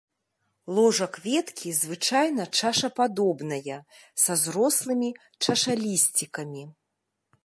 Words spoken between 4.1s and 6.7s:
са зрослымі чашалісцікамі.